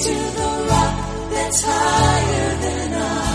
to 0.00 0.14
the 0.14 0.66
rock 0.70 1.30
that's 1.30 1.62
higher 1.62 2.60
than 2.60 2.94
I. 2.94 3.28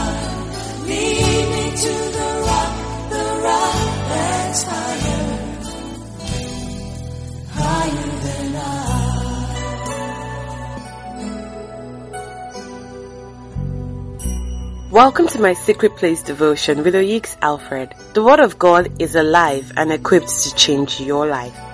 Welcome 14.94 15.28
to 15.30 15.42
my 15.42 15.54
Secret 15.54 15.96
Place 15.96 16.22
devotion 16.22 16.84
with 16.84 16.94
Oyiks 16.94 17.36
Alfred. 17.42 17.96
The 18.14 18.24
Word 18.24 18.40
of 18.40 18.60
God 18.60 19.02
is 19.02 19.16
alive 19.16 19.74
and 19.76 19.92
equipped 19.92 20.30
to 20.44 20.54
change 20.54 21.02
your 21.02 21.26
life. 21.26 21.73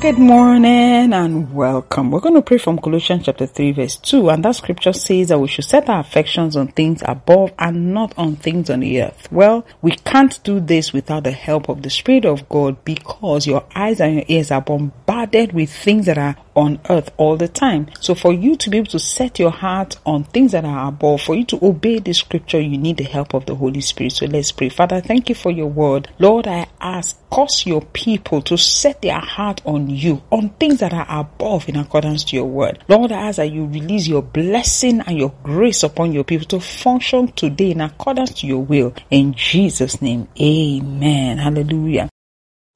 Good 0.00 0.18
morning 0.18 1.12
and 1.12 1.52
welcome. 1.52 2.10
We're 2.10 2.20
going 2.20 2.34
to 2.34 2.40
pray 2.40 2.56
from 2.56 2.78
Colossians 2.78 3.26
chapter 3.26 3.44
3 3.44 3.72
verse 3.72 3.96
2 3.96 4.30
and 4.30 4.42
that 4.42 4.56
scripture 4.56 4.94
says 4.94 5.28
that 5.28 5.38
we 5.38 5.46
should 5.46 5.66
set 5.66 5.90
our 5.90 6.00
affections 6.00 6.56
on 6.56 6.68
things 6.68 7.02
above 7.04 7.52
and 7.58 7.92
not 7.92 8.14
on 8.16 8.36
things 8.36 8.70
on 8.70 8.80
the 8.80 9.02
earth. 9.02 9.30
Well, 9.30 9.66
we 9.82 9.90
can't 9.90 10.42
do 10.42 10.58
this 10.58 10.94
without 10.94 11.24
the 11.24 11.32
help 11.32 11.68
of 11.68 11.82
the 11.82 11.90
Spirit 11.90 12.24
of 12.24 12.48
God 12.48 12.82
because 12.82 13.46
your 13.46 13.66
eyes 13.74 14.00
and 14.00 14.14
your 14.14 14.24
ears 14.26 14.50
are 14.50 14.62
bombarded 14.62 15.52
with 15.52 15.70
things 15.70 16.06
that 16.06 16.16
are 16.16 16.36
on 16.54 16.80
earth 16.88 17.10
all 17.16 17.36
the 17.36 17.48
time. 17.48 17.88
So 18.00 18.14
for 18.14 18.32
you 18.32 18.56
to 18.56 18.70
be 18.70 18.78
able 18.78 18.88
to 18.88 18.98
set 18.98 19.38
your 19.38 19.50
heart 19.50 19.98
on 20.04 20.24
things 20.24 20.52
that 20.52 20.64
are 20.64 20.88
above, 20.88 21.22
for 21.22 21.34
you 21.34 21.44
to 21.46 21.64
obey 21.64 21.98
the 21.98 22.12
scripture, 22.12 22.60
you 22.60 22.78
need 22.78 22.96
the 22.96 23.04
help 23.04 23.34
of 23.34 23.46
the 23.46 23.54
Holy 23.54 23.80
Spirit. 23.80 24.12
So 24.12 24.26
let's 24.26 24.52
pray. 24.52 24.68
Father, 24.68 25.00
thank 25.00 25.28
you 25.28 25.34
for 25.34 25.50
your 25.50 25.68
word. 25.68 26.08
Lord, 26.18 26.46
I 26.46 26.66
ask, 26.80 27.16
cause 27.30 27.64
your 27.66 27.82
people 27.82 28.42
to 28.42 28.58
set 28.58 29.02
their 29.02 29.20
heart 29.20 29.62
on 29.64 29.88
you, 29.88 30.22
on 30.30 30.50
things 30.50 30.80
that 30.80 30.92
are 30.92 31.06
above 31.08 31.68
in 31.68 31.76
accordance 31.76 32.24
to 32.24 32.36
your 32.36 32.46
word. 32.46 32.82
Lord, 32.88 33.12
I 33.12 33.28
ask 33.28 33.36
that 33.36 33.52
you 33.52 33.66
release 33.66 34.06
your 34.06 34.22
blessing 34.22 35.00
and 35.00 35.18
your 35.18 35.32
grace 35.42 35.82
upon 35.82 36.12
your 36.12 36.24
people 36.24 36.46
to 36.48 36.60
function 36.60 37.28
today 37.32 37.70
in 37.70 37.80
accordance 37.80 38.34
to 38.40 38.46
your 38.46 38.62
will. 38.62 38.94
In 39.10 39.34
Jesus' 39.34 40.02
name, 40.02 40.28
amen. 40.40 41.38
Hallelujah. 41.38 42.09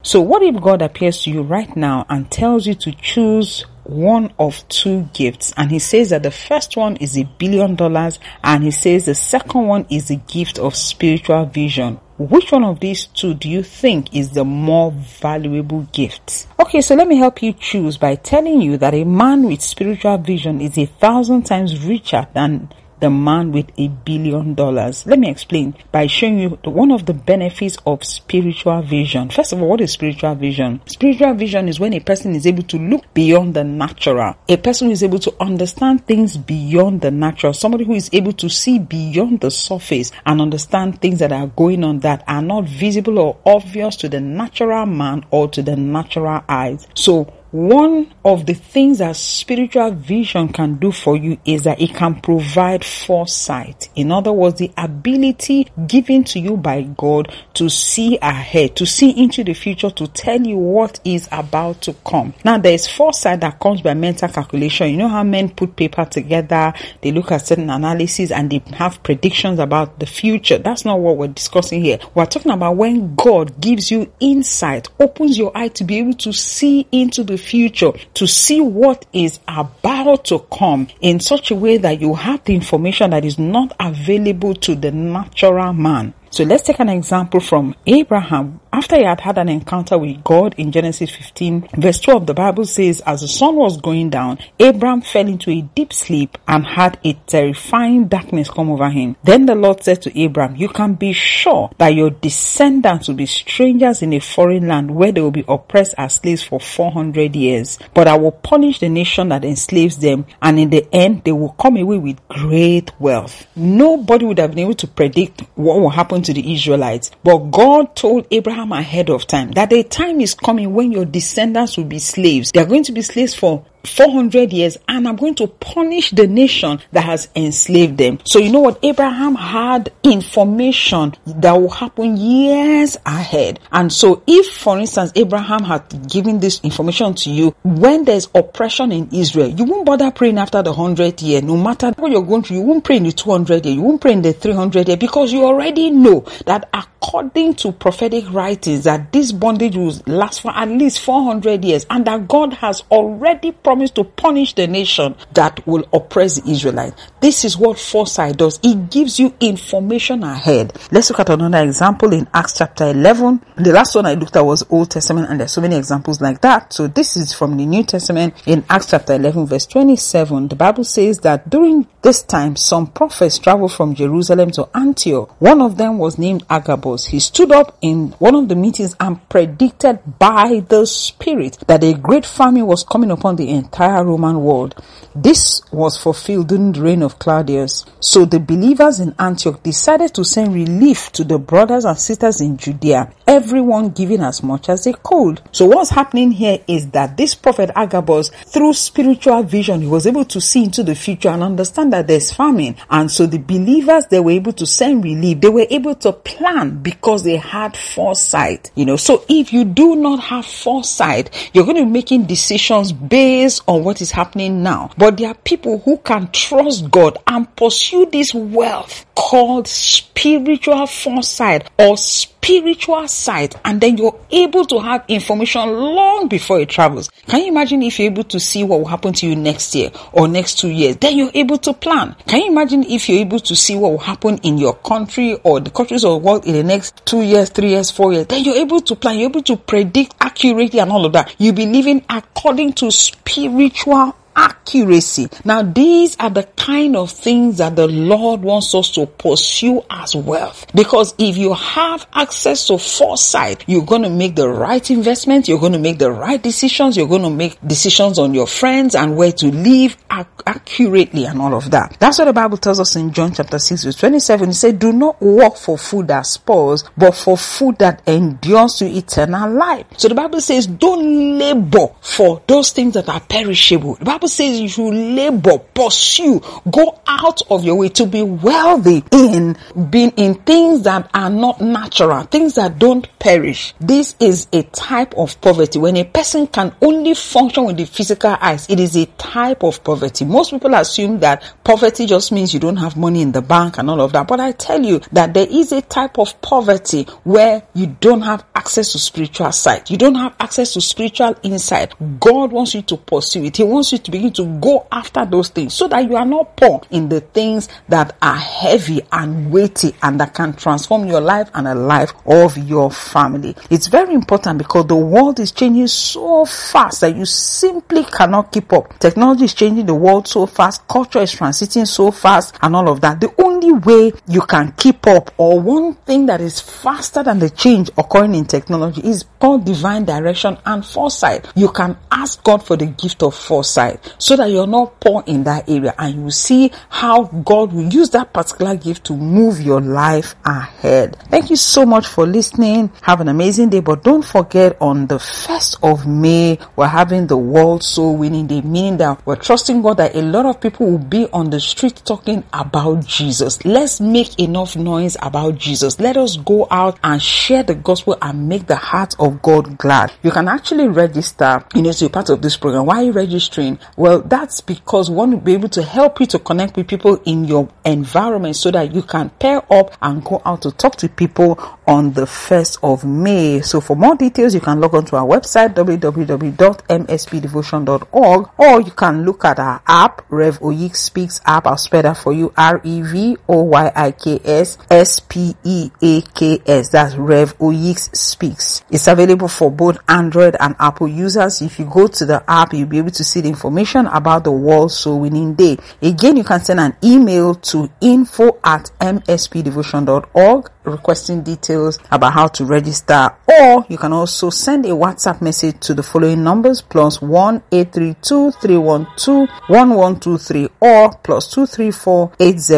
So 0.05 0.21
what 0.21 0.43
if 0.43 0.61
God 0.61 0.83
appears 0.83 1.23
to 1.23 1.31
you 1.31 1.41
right 1.41 1.75
now 1.75 2.05
and 2.07 2.29
tells 2.29 2.67
you 2.67 2.75
to 2.75 2.91
choose 2.91 3.65
one 3.85 4.31
of 4.37 4.63
two 4.69 5.09
gifts 5.13 5.51
and 5.57 5.71
he 5.71 5.79
says 5.79 6.11
that 6.11 6.21
the 6.21 6.29
first 6.29 6.77
one 6.77 6.95
is 6.97 7.17
a 7.17 7.23
billion 7.23 7.73
dollars 7.73 8.19
and 8.43 8.63
he 8.63 8.69
says 8.69 9.05
the 9.05 9.15
second 9.15 9.65
one 9.65 9.87
is 9.89 10.11
a 10.11 10.15
gift 10.15 10.59
of 10.59 10.75
spiritual 10.75 11.47
vision 11.47 11.99
which 12.19 12.51
one 12.51 12.63
of 12.63 12.79
these 12.81 13.07
two 13.07 13.33
do 13.33 13.49
you 13.49 13.63
think 13.63 14.15
is 14.15 14.29
the 14.29 14.45
more 14.45 14.91
valuable 14.91 15.81
gift? 15.91 16.47
Okay, 16.59 16.81
so 16.81 16.95
let 16.95 17.07
me 17.07 17.17
help 17.17 17.41
you 17.41 17.51
choose 17.53 17.97
by 17.97 18.15
telling 18.15 18.61
you 18.61 18.77
that 18.77 18.93
a 18.93 19.03
man 19.03 19.43
with 19.47 19.61
spiritual 19.61 20.17
vision 20.19 20.61
is 20.61 20.77
a 20.77 20.85
thousand 20.85 21.47
times 21.47 21.83
richer 21.83 22.27
than 22.33 22.71
the 23.05 23.09
man 23.11 23.51
with 23.51 23.69
a 23.77 23.87
billion 23.87 24.55
dollars. 24.55 25.05
Let 25.05 25.19
me 25.19 25.29
explain 25.29 25.75
by 25.91 26.07
showing 26.07 26.39
you 26.39 26.49
one 26.63 26.89
of 26.89 27.05
the 27.05 27.13
benefits 27.13 27.77
of 27.85 28.03
spiritual 28.03 28.81
vision. 28.81 29.29
First 29.29 29.53
of 29.53 29.61
all, 29.61 29.69
what 29.69 29.81
is 29.81 29.91
spiritual 29.91 30.33
vision? 30.33 30.81
Spiritual 30.87 31.35
vision 31.35 31.69
is 31.69 31.79
when 31.79 31.93
a 31.93 31.99
person 31.99 32.33
is 32.33 32.47
able 32.47 32.63
to 32.63 32.79
look 32.79 33.13
beyond 33.13 33.53
the 33.53 33.63
natural. 33.63 34.33
A 34.49 34.57
person 34.57 34.87
who 34.87 34.93
is 34.93 35.03
able 35.03 35.19
to 35.19 35.35
understand 35.39 36.07
things 36.07 36.35
beyond 36.35 37.01
the 37.01 37.11
natural. 37.11 37.53
Somebody 37.53 37.83
who 37.83 37.93
is 37.93 38.09
able 38.11 38.33
to 38.33 38.49
see 38.49 38.79
beyond 38.79 39.41
the 39.41 39.51
surface 39.51 40.11
and 40.25 40.41
understand 40.41 40.99
things 40.99 41.19
that 41.19 41.31
are 41.31 41.45
going 41.45 41.83
on 41.83 41.99
that 41.99 42.23
are 42.27 42.41
not 42.41 42.63
visible 42.67 43.19
or 43.19 43.37
obvious 43.45 43.97
to 43.97 44.09
the 44.09 44.19
natural 44.19 44.87
man 44.87 45.23
or 45.29 45.47
to 45.49 45.61
the 45.61 45.75
natural 45.75 46.43
eyes. 46.49 46.87
So 46.95 47.31
one 47.55 48.13
of 48.25 48.45
the 48.45 48.53
things 48.53 48.97
that 48.97 49.15
spiritual 49.15 49.91
vision 49.91 50.49
can 50.49 50.75
do 50.75 50.91
for 50.91 51.15
you 51.15 51.37
is 51.45 51.63
that 51.63 51.79
it 51.81 51.95
can 51.95 52.19
provide 52.19 52.83
foresight. 52.83 53.87
In 53.95 54.11
other 54.11 54.33
words, 54.33 54.59
the 54.59 54.73
ability 54.75 55.69
given 55.87 56.25
to 56.25 56.39
you 56.39 56.57
by 56.57 56.81
God 56.81 57.33
to 57.53 57.69
see 57.69 58.17
ahead, 58.21 58.75
to 58.75 58.85
see 58.85 59.11
into 59.11 59.41
the 59.45 59.53
future, 59.53 59.89
to 59.91 60.07
tell 60.07 60.41
you 60.41 60.57
what 60.57 60.99
is 61.05 61.29
about 61.31 61.81
to 61.83 61.93
come. 62.05 62.33
Now, 62.43 62.57
there 62.57 62.73
is 62.73 62.87
foresight 62.87 63.39
that 63.39 63.57
comes 63.57 63.81
by 63.81 63.93
mental 63.93 64.27
calculation. 64.27 64.89
You 64.89 64.97
know 64.97 65.07
how 65.07 65.23
men 65.23 65.49
put 65.49 65.77
paper 65.77 66.03
together, 66.03 66.73
they 67.01 67.13
look 67.13 67.31
at 67.31 67.47
certain 67.47 67.69
analysis 67.69 68.31
and 68.31 68.51
they 68.51 68.61
have 68.73 69.01
predictions 69.01 69.59
about 69.59 69.97
the 69.99 70.05
future. 70.05 70.57
That's 70.57 70.83
not 70.83 70.99
what 70.99 71.15
we're 71.15 71.27
discussing 71.27 71.81
here. 71.81 71.99
We're 72.15 72.25
talking 72.25 72.51
about 72.51 72.75
when 72.75 73.15
God 73.15 73.61
gives 73.61 73.91
you 73.91 74.11
insight, 74.19 74.89
opens 74.99 75.37
your 75.37 75.57
eye 75.57 75.69
to 75.69 75.85
be 75.85 75.99
able 75.99 76.15
to 76.15 76.33
see 76.33 76.85
into 76.91 77.23
the 77.23 77.44
future 77.45 77.91
to 78.15 78.27
see 78.27 78.59
what 78.59 79.05
is 79.13 79.39
about 79.47 80.25
to 80.25 80.39
come 80.51 80.87
in 81.01 81.19
such 81.19 81.51
a 81.51 81.55
way 81.55 81.77
that 81.77 82.01
you 82.01 82.15
have 82.15 82.43
the 82.45 82.55
information 82.55 83.11
that 83.11 83.23
is 83.23 83.37
not 83.37 83.75
available 83.79 84.53
to 84.55 84.75
the 84.75 84.91
natural 84.91 85.73
man. 85.73 86.13
So 86.35 86.43
let's 86.43 86.63
take 86.63 86.81
an 86.81 86.89
example 86.89 87.39
from 87.39 87.75
Abraham. 87.87 88.59
After 88.73 88.97
he 88.97 89.05
had 89.05 89.21
had 89.21 89.37
an 89.37 89.47
encounter 89.47 89.97
with 89.97 90.21
God 90.21 90.53
in 90.57 90.73
Genesis 90.73 91.09
15, 91.09 91.69
verse 91.77 92.01
12, 92.01 92.27
the 92.27 92.33
Bible 92.33 92.65
says, 92.65 92.99
As 93.05 93.21
the 93.21 93.29
sun 93.29 93.55
was 93.55 93.79
going 93.79 94.09
down, 94.09 94.39
Abraham 94.59 94.99
fell 94.99 95.29
into 95.29 95.49
a 95.49 95.61
deep 95.61 95.93
sleep 95.93 96.37
and 96.45 96.67
had 96.67 96.99
a 97.05 97.13
terrifying 97.13 98.09
darkness 98.09 98.49
come 98.49 98.69
over 98.69 98.89
him. 98.89 99.15
Then 99.23 99.45
the 99.45 99.55
Lord 99.55 99.81
said 99.81 100.01
to 100.01 100.19
Abraham, 100.19 100.57
You 100.57 100.67
can 100.67 100.95
be 100.95 101.13
sure 101.13 101.71
that 101.77 101.95
your 101.95 102.09
descendants 102.09 103.07
will 103.07 103.15
be 103.15 103.27
strangers 103.27 104.01
in 104.01 104.11
a 104.11 104.19
foreign 104.19 104.67
land 104.67 104.93
where 104.93 105.13
they 105.13 105.21
will 105.21 105.31
be 105.31 105.45
oppressed 105.47 105.95
as 105.97 106.15
slaves 106.15 106.43
for 106.43 106.59
400 106.59 107.33
years. 107.33 107.79
But 107.93 108.09
I 108.09 108.17
will 108.17 108.33
punish 108.33 108.81
the 108.81 108.89
nation 108.89 109.29
that 109.29 109.45
enslaves 109.45 109.99
them, 109.99 110.25
and 110.41 110.59
in 110.59 110.69
the 110.69 110.85
end, 110.93 111.23
they 111.23 111.31
will 111.31 111.53
come 111.53 111.77
away 111.77 111.97
with 111.97 112.27
great 112.27 112.91
wealth. 112.99 113.47
Nobody 113.55 114.25
would 114.25 114.39
have 114.39 114.49
been 114.49 114.59
able 114.59 114.73
to 114.73 114.87
predict 114.87 115.39
what 115.55 115.79
will 115.79 115.91
happen 115.91 116.24
to 116.25 116.33
the 116.33 116.53
Israelites. 116.53 117.11
But 117.23 117.37
God 117.51 117.95
told 117.95 118.27
Abraham 118.31 118.71
ahead 118.71 119.09
of 119.09 119.25
time 119.25 119.51
that 119.53 119.71
a 119.73 119.83
time 119.83 120.21
is 120.21 120.33
coming 120.33 120.73
when 120.73 120.91
your 120.91 121.05
descendants 121.05 121.77
will 121.77 121.85
be 121.85 121.99
slaves. 121.99 122.51
They 122.51 122.61
are 122.61 122.65
going 122.65 122.83
to 122.83 122.91
be 122.91 123.01
slaves 123.01 123.33
for 123.33 123.65
400 123.85 124.51
years 124.53 124.77
and 124.87 125.07
I'm 125.07 125.15
going 125.15 125.35
to 125.35 125.47
punish 125.47 126.11
the 126.11 126.27
nation 126.27 126.79
that 126.91 127.03
has 127.03 127.29
enslaved 127.35 127.97
them. 127.97 128.19
So 128.25 128.39
you 128.39 128.51
know 128.51 128.59
what? 128.59 128.79
Abraham 128.83 129.35
had 129.35 129.91
information 130.03 131.13
that 131.25 131.53
will 131.53 131.69
happen 131.69 132.17
years 132.17 132.97
ahead. 133.05 133.59
And 133.71 133.91
so 133.91 134.23
if, 134.27 134.57
for 134.57 134.77
instance, 134.79 135.11
Abraham 135.15 135.63
had 135.63 136.09
given 136.09 136.39
this 136.39 136.61
information 136.61 137.13
to 137.15 137.29
you, 137.29 137.55
when 137.63 138.05
there's 138.05 138.29
oppression 138.33 138.91
in 138.91 139.09
Israel, 139.11 139.49
you 139.49 139.65
won't 139.65 139.85
bother 139.85 140.11
praying 140.11 140.37
after 140.37 140.61
the 140.61 140.71
100 140.71 141.21
year. 141.21 141.41
No 141.41 141.57
matter 141.57 141.91
what 141.97 142.11
you're 142.11 142.23
going 142.23 142.43
through, 142.43 142.57
you 142.57 142.63
won't 142.63 142.83
pray 142.83 142.97
in 142.97 143.03
the 143.03 143.11
200 143.11 143.65
year. 143.65 143.75
You 143.75 143.81
won't 143.81 144.01
pray 144.01 144.13
in 144.13 144.21
the 144.21 144.33
300 144.33 144.87
year 144.87 144.97
because 144.97 145.31
you 145.31 145.43
already 145.43 145.89
know 145.91 146.25
that 146.45 146.69
according 147.05 147.53
to 147.53 147.71
prophetic 147.71 148.25
writings 148.31 148.85
that 148.85 149.11
this 149.11 149.31
bondage 149.31 149.75
will 149.75 149.93
last 150.07 150.41
for 150.41 150.51
at 150.55 150.67
least 150.67 150.99
400 151.01 151.63
years 151.63 151.85
and 151.89 152.05
that 152.05 152.27
God 152.27 152.53
has 152.53 152.81
already 152.89 153.51
promised 153.51 153.95
to 153.95 154.03
punish 154.03 154.55
the 154.55 154.65
nation 154.65 155.15
that 155.33 155.65
will 155.67 155.87
oppress 155.93 156.39
the 156.39 156.49
Israelites. 156.51 156.99
This 157.21 157.45
is 157.45 157.57
what 157.57 157.77
foresight 157.77 158.37
does. 158.37 158.59
It 158.63 158.89
gives 158.89 159.19
you 159.19 159.35
information 159.39 160.23
ahead. 160.23 160.77
Let's 160.91 161.09
look 161.11 161.19
at 161.19 161.29
another 161.29 161.63
example 161.63 162.11
in 162.11 162.27
Acts 162.33 162.57
chapter 162.57 162.85
11. 162.85 163.41
The 163.57 163.71
last 163.71 163.93
one 163.93 164.07
I 164.07 164.15
looked 164.15 164.35
at 164.35 164.45
was 164.45 164.65
Old 164.71 164.89
Testament 164.89 165.29
and 165.29 165.39
there's 165.39 165.51
so 165.51 165.61
many 165.61 165.75
examples 165.75 166.21
like 166.21 166.41
that. 166.41 166.73
So 166.73 166.87
this 166.87 167.17
is 167.17 167.33
from 167.33 167.55
the 167.57 167.65
New 167.67 167.83
Testament 167.83 168.33
in 168.47 168.65
Acts 168.69 168.89
chapter 168.89 169.13
11 169.13 169.45
verse 169.45 169.67
27. 169.67 170.47
The 170.47 170.55
Bible 170.55 170.83
says 170.83 171.19
that 171.19 171.49
during 171.49 171.87
this 172.01 172.23
time, 172.23 172.55
some 172.55 172.87
prophets 172.87 173.39
traveled 173.39 173.73
from 173.73 173.95
Jerusalem 173.95 174.51
to 174.51 174.69
Antioch. 174.75 175.35
One 175.39 175.61
of 175.61 175.77
them 175.77 175.97
was 175.97 176.17
named 176.17 176.43
Agabus. 176.49 176.94
He 177.03 177.19
stood 177.19 177.51
up 177.51 177.77
in 177.81 178.11
one 178.19 178.35
of 178.35 178.47
the 178.47 178.55
meetings 178.55 178.95
and 178.99 179.27
predicted 179.27 179.99
by 180.17 180.63
the 180.69 180.85
Spirit 180.85 181.57
that 181.67 181.83
a 181.83 181.93
great 181.93 182.25
famine 182.25 182.65
was 182.65 182.83
coming 182.83 183.11
upon 183.11 183.35
the 183.35 183.49
entire 183.49 184.05
Roman 184.05 184.41
world. 184.41 184.81
This 185.13 185.61
was 185.71 185.97
fulfilled 185.97 186.47
during 186.49 186.71
the 186.71 186.81
reign 186.81 187.03
of 187.03 187.19
Claudius. 187.19 187.85
So 187.99 188.25
the 188.25 188.39
believers 188.39 188.99
in 188.99 189.15
Antioch 189.19 189.61
decided 189.63 190.13
to 190.15 190.23
send 190.25 190.53
relief 190.53 191.11
to 191.13 191.23
the 191.23 191.37
brothers 191.37 191.85
and 191.85 191.97
sisters 191.97 192.41
in 192.41 192.57
Judea, 192.57 193.13
everyone 193.27 193.89
giving 193.89 194.21
as 194.21 194.43
much 194.43 194.69
as 194.69 194.83
they 194.83 194.93
could. 195.03 195.41
So 195.51 195.65
what's 195.65 195.89
happening 195.89 196.31
here 196.31 196.59
is 196.67 196.89
that 196.91 197.17
this 197.17 197.35
prophet 197.35 197.71
Agabus, 197.75 198.29
through 198.29 198.73
spiritual 198.73 199.43
vision, 199.43 199.81
he 199.81 199.87
was 199.87 200.05
able 200.07 200.25
to 200.25 200.41
see 200.41 200.63
into 200.63 200.83
the 200.83 200.95
future 200.95 201.29
and 201.29 201.43
understand 201.43 201.93
that 201.93 202.07
there's 202.07 202.31
famine. 202.31 202.75
And 202.89 203.09
so 203.11 203.25
the 203.25 203.37
believers, 203.37 204.05
they 204.07 204.19
were 204.19 204.31
able 204.31 204.53
to 204.53 204.65
send 204.65 205.03
relief. 205.03 205.41
They 205.41 205.49
were 205.49 205.67
able 205.69 205.95
to 205.95 206.11
plan 206.11 206.79
because 206.85 207.23
they 207.23 207.35
had 207.35 207.75
foresight. 207.75 208.71
You 208.75 208.85
know, 208.85 208.95
so 208.95 209.25
if 209.27 209.51
you 209.51 209.65
do 209.65 209.95
not 209.95 210.19
have 210.19 210.45
foresight, 210.45 211.49
you're 211.53 211.65
going 211.65 211.77
to 211.77 211.83
be 211.83 211.89
making 211.89 212.27
decisions 212.27 212.93
based 212.93 213.63
on 213.67 213.83
what 213.83 214.01
is 214.01 214.11
happening 214.11 214.61
now. 214.61 214.91
But 214.95 215.17
there 215.17 215.29
are 215.29 215.33
people 215.33 215.79
who 215.79 215.97
can 215.97 216.29
trust 216.31 216.91
God 216.91 217.17
and 217.25 217.53
pursue 217.55 218.05
this 218.11 218.33
wealth 218.35 219.03
called 219.15 219.67
spiritual 219.67 220.85
foresight 220.85 221.69
or 221.79 221.97
spiritual 221.97 222.34
spiritual 222.45 223.07
sight 223.07 223.55
and 223.65 223.81
then 223.81 223.97
you're 223.97 224.19
able 224.29 224.65
to 224.65 224.77
have 224.77 225.03
information 225.07 225.67
long 225.67 226.27
before 226.27 226.59
it 226.59 226.69
travels. 226.69 227.09
Can 227.25 227.41
you 227.41 227.47
imagine 227.47 227.81
if 227.81 227.97
you're 227.97 228.11
able 228.11 228.23
to 228.25 228.39
see 228.39 228.63
what 228.63 228.79
will 228.79 228.87
happen 228.87 229.13
to 229.13 229.27
you 229.27 229.35
next 229.35 229.73
year 229.73 229.89
or 230.13 230.27
next 230.27 230.59
two 230.59 230.69
years? 230.69 230.97
Then 230.97 231.17
you're 231.17 231.31
able 231.33 231.57
to 231.57 231.73
plan. 231.73 232.15
Can 232.27 232.41
you 232.41 232.51
imagine 232.51 232.83
if 232.83 233.09
you're 233.09 233.17
able 233.17 233.39
to 233.39 233.55
see 233.55 233.75
what 233.75 233.91
will 233.91 233.97
happen 233.97 234.37
in 234.43 234.59
your 234.59 234.75
country 234.75 235.33
or 235.43 235.59
the 235.59 235.71
countries 235.71 236.03
of 236.03 236.11
the 236.11 236.17
world 236.17 236.45
in 236.45 236.53
the 236.53 236.63
next 236.63 237.03
two 237.03 237.23
years, 237.23 237.49
three 237.49 237.69
years, 237.69 237.89
four 237.89 238.13
years? 238.13 238.27
Then 238.27 238.43
you're 238.43 238.57
able 238.57 238.81
to 238.81 238.95
plan. 238.95 239.17
You're 239.17 239.29
able 239.29 239.43
to 239.43 239.57
predict 239.57 240.13
accurately 240.21 240.79
and 240.79 240.91
all 240.91 241.03
of 241.03 241.13
that. 241.13 241.35
You'll 241.39 241.55
be 241.55 241.65
living 241.65 242.05
according 242.09 242.73
to 242.73 242.91
spiritual 242.91 244.15
accuracy. 244.35 245.29
Now, 245.43 245.61
these 245.63 246.15
are 246.19 246.29
the 246.29 246.43
kind 246.43 246.95
of 246.95 247.11
things 247.11 247.57
that 247.57 247.75
the 247.75 247.87
Lord 247.87 248.41
wants 248.41 248.73
us 248.75 248.91
to 248.91 249.05
pursue 249.05 249.83
as 249.89 250.15
wealth. 250.15 250.65
Because 250.73 251.13
if 251.17 251.37
you 251.37 251.53
have 251.53 252.05
access 252.13 252.67
to 252.67 252.77
foresight, 252.77 253.63
you're 253.67 253.85
going 253.85 254.03
to 254.03 254.09
make 254.09 254.35
the 254.35 254.49
right 254.49 254.89
investment, 254.91 255.47
you're 255.47 255.59
going 255.59 255.73
to 255.73 255.79
make 255.79 255.99
the 255.99 256.11
right 256.11 256.41
decisions, 256.41 256.97
you're 256.97 257.07
going 257.07 257.21
to 257.21 257.29
make 257.29 257.59
decisions 257.65 258.19
on 258.19 258.33
your 258.33 258.47
friends 258.47 258.95
and 258.95 259.15
where 259.15 259.31
to 259.31 259.47
live 259.51 259.95
ac- 260.11 260.27
accurately 260.45 261.25
and 261.25 261.41
all 261.41 261.53
of 261.53 261.71
that. 261.71 261.95
That's 261.99 262.17
what 262.19 262.25
the 262.25 262.33
Bible 262.33 262.57
tells 262.57 262.79
us 262.79 262.95
in 262.95 263.11
John 263.13 263.33
chapter 263.33 263.59
6 263.59 263.83
verse 263.83 263.95
27. 263.95 264.49
It 264.49 264.53
said, 264.53 264.79
do 264.79 264.91
not 264.91 265.21
work 265.21 265.55
for 265.55 265.77
food 265.77 266.07
that 266.07 266.25
spoils, 266.25 266.83
but 266.97 267.11
for 267.11 267.37
food 267.37 267.77
that 267.79 268.07
endures 268.07 268.75
to 268.75 268.85
eternal 268.85 269.51
life. 269.51 269.85
So 269.97 270.07
the 270.07 270.15
Bible 270.15 270.41
says, 270.41 270.67
don't 270.67 271.37
labor 271.37 271.87
for 272.01 272.41
those 272.47 272.71
things 272.71 272.93
that 272.95 273.09
are 273.09 273.19
perishable. 273.21 273.95
The 273.95 274.05
Bible 274.05 274.24
Bible 274.25 274.29
says 274.31 274.59
you 274.59 274.69
should 274.69 274.89
labor, 274.89 275.59
pursue, 275.59 276.41
go 276.71 276.99
out 277.05 277.43
of 277.51 277.63
your 277.63 277.75
way 277.75 277.89
to 277.89 278.07
be 278.07 278.23
wealthy 278.23 279.03
in 279.11 279.55
being 279.91 280.09
in 280.17 280.33
things 280.33 280.81
that 280.81 281.11
are 281.13 281.29
not 281.29 281.61
natural, 281.61 282.23
things 282.23 282.55
that 282.55 282.79
don't 282.79 283.07
perish. 283.19 283.75
This 283.79 284.15
is 284.19 284.47
a 284.51 284.63
type 284.63 285.13
of 285.15 285.39
poverty. 285.41 285.77
When 285.77 285.95
a 285.97 286.05
person 286.05 286.47
can 286.47 286.75
only 286.81 287.13
function 287.13 287.65
with 287.65 287.77
the 287.77 287.85
physical 287.85 288.35
eyes, 288.41 288.67
it 288.67 288.79
is 288.79 288.95
a 288.95 289.05
type 289.05 289.63
of 289.63 289.83
poverty. 289.83 290.25
Most 290.25 290.49
people 290.49 290.73
assume 290.73 291.19
that 291.19 291.43
poverty 291.63 292.07
just 292.07 292.31
means 292.31 292.51
you 292.51 292.59
don't 292.59 292.77
have 292.77 292.97
money 292.97 293.21
in 293.21 293.31
the 293.31 293.43
bank 293.43 293.77
and 293.77 293.91
all 293.91 294.01
of 294.01 294.11
that. 294.13 294.27
But 294.27 294.39
I 294.39 294.53
tell 294.53 294.83
you 294.83 295.01
that 295.11 295.35
there 295.35 295.47
is 295.47 295.71
a 295.71 295.83
type 295.83 296.17
of 296.17 296.41
poverty 296.41 297.03
where 297.23 297.61
you 297.75 297.87
don't 297.99 298.21
have 298.21 298.43
access 298.55 298.91
to 298.93 298.99
spiritual 298.99 299.51
sight. 299.51 299.91
You 299.91 299.97
don't 299.97 300.15
have 300.15 300.35
access 300.39 300.73
to 300.73 300.81
spiritual 300.81 301.35
insight. 301.43 301.93
God 302.19 302.51
wants 302.51 302.73
you 302.73 302.81
to 302.83 302.97
pursue 302.97 303.43
it. 303.43 303.57
He 303.57 303.63
wants 303.63 303.91
you 303.91 303.99
to 303.99 304.14
begin 304.15 304.31
to 304.31 304.45
go 304.59 304.87
after 304.91 305.25
those 305.25 305.49
things 305.49 305.73
so 305.73 305.87
that 305.89 306.05
you 306.09 306.15
are 306.15 306.25
not 306.25 306.55
poor 306.55 306.81
in 306.91 307.09
the 307.09 307.19
things 307.19 307.67
that 307.89 308.15
are 308.21 308.37
heavy 308.37 309.01
and 309.11 309.51
weighty 309.51 309.93
and 310.01 310.19
that 310.19 310.33
can 310.33 310.53
transform 310.53 311.05
your 311.05 311.19
life 311.19 311.49
and 311.53 311.67
the 311.67 311.75
life 311.75 312.13
of 312.25 312.57
your 312.57 312.89
family. 312.89 313.53
It's 313.69 313.87
very 313.87 314.13
important 314.13 314.59
because 314.59 314.87
the 314.87 314.95
world 314.95 315.39
is 315.39 315.51
changing 315.51 315.87
so 315.87 316.45
fast 316.45 317.01
that 317.01 317.15
you 317.15 317.25
simply 317.25 318.05
cannot 318.05 318.51
keep 318.51 318.71
up. 318.71 318.97
Technology 318.99 319.45
is 319.45 319.53
changing 319.53 319.85
the 319.85 319.95
world 319.95 320.27
so 320.27 320.45
fast, 320.45 320.87
culture 320.87 321.19
is 321.19 321.33
transiting 321.33 321.85
so 321.85 322.11
fast, 322.11 322.57
and 322.61 322.75
all 322.75 322.89
of 322.89 323.01
that. 323.01 323.19
The 323.19 323.33
only 323.43 323.73
way 323.73 324.13
you 324.27 324.41
can 324.41 324.71
keep 324.77 325.05
up, 325.07 325.31
or 325.37 325.59
one 325.59 325.93
thing 325.93 326.27
that 326.27 326.39
is 326.39 326.61
faster 326.61 327.21
than 327.23 327.39
the 327.39 327.49
change 327.49 327.89
occurring 327.97 328.35
in 328.35 328.45
technology, 328.45 329.01
is 329.01 329.25
called 329.39 329.65
divine 329.65 330.05
direction 330.05 330.57
and 330.65 330.85
foresight. 330.85 331.47
You 331.55 331.69
can 331.69 331.97
ask 332.11 332.41
God 332.43 332.63
for 332.65 332.77
the 332.77 332.85
gift 332.85 333.23
of 333.23 333.35
foresight 333.35 334.04
so 334.17 334.35
that 334.35 334.49
you're 334.49 334.67
not 334.67 334.99
poor 334.99 335.23
in 335.25 335.43
that 335.43 335.69
area 335.69 335.93
and 335.97 336.23
you 336.23 336.31
see 336.31 336.71
how 336.89 337.23
God 337.23 337.73
will 337.73 337.91
use 337.91 338.09
that 338.11 338.33
particular 338.33 338.75
gift 338.75 339.05
to 339.05 339.15
move 339.15 339.61
your 339.61 339.81
life 339.81 340.35
ahead. 340.45 341.17
Thank 341.29 341.49
you 341.49 341.55
so 341.55 341.85
much 341.85 342.07
for 342.07 342.25
listening. 342.25 342.91
Have 343.01 343.21
an 343.21 343.27
amazing 343.27 343.69
day, 343.69 343.79
but 343.79 344.03
don't 344.03 344.25
forget 344.25 344.77
on 344.81 345.07
the 345.07 345.17
1st 345.17 345.77
of 345.83 346.07
May, 346.07 346.59
we're 346.75 346.87
having 346.87 347.27
the 347.27 347.37
World 347.37 347.83
Soul 347.83 348.17
Winning 348.17 348.47
Day, 348.47 348.61
meaning 348.61 348.97
that 348.97 349.25
we're 349.25 349.35
trusting 349.35 349.81
God 349.81 349.97
that 349.97 350.15
a 350.15 350.21
lot 350.21 350.45
of 350.45 350.59
people 350.61 350.89
will 350.89 350.97
be 350.97 351.27
on 351.31 351.49
the 351.49 351.59
street 351.59 352.01
talking 352.05 352.43
about 352.53 353.05
Jesus. 353.05 353.63
Let's 353.65 353.99
make 353.99 354.39
enough 354.39 354.75
noise 354.75 355.17
about 355.21 355.57
Jesus. 355.57 355.99
Let 355.99 356.17
us 356.17 356.37
go 356.37 356.67
out 356.71 356.99
and 357.03 357.21
share 357.21 357.63
the 357.63 357.75
gospel 357.75 358.17
and 358.21 358.47
make 358.47 358.67
the 358.67 358.75
heart 358.75 359.15
of 359.19 359.41
God 359.41 359.77
glad. 359.77 360.13
You 360.23 360.31
can 360.31 360.47
actually 360.47 360.87
register, 360.87 361.63
you 361.73 361.81
know, 361.81 361.91
to 361.91 362.05
be 362.05 362.09
part 362.09 362.29
of 362.29 362.41
this 362.41 362.57
program. 362.57 362.85
Why 362.85 362.97
are 362.97 363.03
you 363.03 363.11
registering? 363.11 363.79
Well, 363.97 364.21
that's 364.21 364.59
because 364.59 365.09
we 365.09 365.15
want 365.15 365.31
to 365.31 365.37
be 365.37 365.53
able 365.53 365.69
to 365.69 365.81
help 365.81 366.19
you 366.19 366.25
to 366.25 366.39
connect 366.39 366.75
with 366.75 366.89
people 366.89 367.15
in 367.23 367.45
your 367.45 367.69
environment 367.85 368.57
so 368.57 368.69
that 368.71 368.93
you 368.93 369.01
can 369.01 369.29
pair 369.29 369.63
up 369.71 369.95
and 370.01 370.21
go 370.21 370.41
out 370.45 370.63
to 370.63 370.71
talk 370.71 370.97
to 370.97 371.07
people 371.07 371.57
on 371.87 372.11
the 372.11 372.23
1st 372.23 372.79
of 372.83 373.05
May. 373.05 373.61
So 373.61 373.79
for 373.79 373.95
more 373.95 374.17
details, 374.17 374.53
you 374.53 374.59
can 374.59 374.81
log 374.81 374.95
on 374.95 375.05
to 375.05 375.15
our 375.15 375.25
website 375.25 375.75
www.mspdevotion.org 375.75 378.49
or 378.57 378.81
you 378.81 378.91
can 378.91 379.23
look 379.23 379.45
at 379.45 379.59
our 379.59 379.81
app, 379.87 380.25
Rev 380.29 380.59
Oyiks 380.59 380.97
Speaks 380.97 381.39
app. 381.45 381.65
I'll 381.65 381.77
spell 381.77 382.01
that 382.01 382.17
for 382.17 382.33
you. 382.33 382.51
R-E-V-O-Y-I-K-S 382.57 384.77
S-P-E-A-K-S. 384.89 386.89
That's 386.89 387.15
Rev 387.15 387.57
Oyiks 387.59 388.13
Speaks. 388.13 388.83
It's 388.91 389.07
available 389.07 389.47
for 389.47 389.71
both 389.71 389.99
Android 390.09 390.57
and 390.59 390.75
Apple 390.79 391.07
users. 391.07 391.61
If 391.61 391.79
you 391.79 391.85
go 391.85 392.07
to 392.07 392.25
the 392.25 392.43
app, 392.51 392.73
you'll 392.73 392.89
be 392.89 392.97
able 392.97 393.11
to 393.11 393.23
see 393.23 393.39
the 393.39 393.47
information 393.47 393.84
information 393.85 394.07
about 394.07 394.43
the 394.43 394.51
World 394.51 394.91
Soul 394.91 395.21
Winning 395.21 395.53
Day. 395.53 395.77
Again, 396.01 396.37
you 396.37 396.43
can 396.43 396.59
send 396.59 396.79
an 396.79 396.95
email 397.03 397.53
to 397.55 397.89
info 398.01 398.57
at 398.63 398.91
mspdevotion.org 398.99 400.71
requesting 400.83 401.41
details 401.43 401.99
about 402.11 402.33
how 402.33 402.47
to 402.47 402.63
register 402.63 403.31
or 403.47 403.83
you 403.89 403.97
can 403.97 404.13
also 404.13 404.51
send 404.51 404.85
a 404.85 404.89
WhatsApp 404.89 405.41
message 405.41 405.79
to 405.79 405.95
the 405.95 406.03
following 406.03 406.43
numbers 406.43 406.83
plus 406.83 407.19
1 407.23 407.63
832 407.71 408.51
312 408.51 409.49
1123 409.67 410.69
or 410.79 411.11
plus 411.23 411.47
234 411.51 412.33
80 412.39 412.73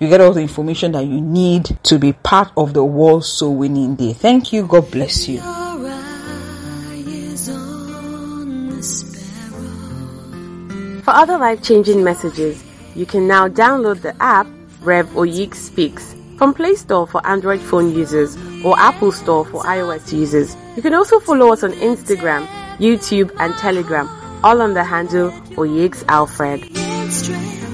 You 0.00 0.08
get 0.08 0.20
all 0.20 0.32
the 0.32 0.40
information 0.40 0.90
that 0.92 1.04
you 1.04 1.20
need 1.20 1.78
to 1.84 1.98
be 2.00 2.12
part 2.12 2.50
of 2.56 2.74
the 2.74 2.84
World 2.84 3.24
Soul 3.24 3.54
Winning 3.54 3.94
Day. 3.94 4.12
Thank 4.12 4.52
you. 4.52 4.66
God 4.66 4.90
bless 4.90 5.28
you. 5.28 5.67
For 11.08 11.14
other 11.14 11.38
life-changing 11.38 12.04
messages, 12.04 12.62
you 12.94 13.06
can 13.06 13.26
now 13.26 13.48
download 13.48 14.02
the 14.02 14.14
app 14.22 14.46
Rev 14.82 15.06
Oyiks 15.14 15.54
Speaks 15.54 16.14
from 16.36 16.52
Play 16.52 16.74
Store 16.74 17.06
for 17.06 17.26
Android 17.26 17.60
phone 17.62 17.94
users 17.94 18.36
or 18.62 18.78
Apple 18.78 19.10
Store 19.10 19.46
for 19.46 19.62
iOS 19.62 20.12
users. 20.12 20.54
You 20.76 20.82
can 20.82 20.92
also 20.92 21.18
follow 21.18 21.50
us 21.50 21.64
on 21.64 21.72
Instagram, 21.72 22.46
YouTube, 22.76 23.34
and 23.38 23.54
Telegram, 23.54 24.06
all 24.44 24.60
on 24.60 24.74
the 24.74 24.84
handle 24.84 25.30
Oyiks 25.56 26.04
Alfred. 26.08 27.67